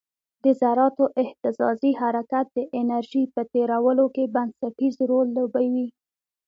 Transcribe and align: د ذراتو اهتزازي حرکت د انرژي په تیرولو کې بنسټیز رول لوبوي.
د 0.43 0.45
ذراتو 0.61 1.05
اهتزازي 1.23 1.91
حرکت 2.01 2.45
د 2.57 2.59
انرژي 2.79 3.23
په 3.33 3.41
تیرولو 3.53 4.05
کې 4.15 4.31
بنسټیز 4.35 4.95
رول 5.09 5.27
لوبوي. 5.37 5.87